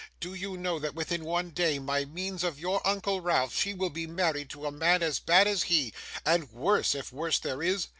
[0.19, 3.91] 'Do you know that within one day, by means of your uncle Ralph, she will
[3.91, 5.93] be married to a man as bad as he,
[6.25, 7.87] and worse, if worse there is?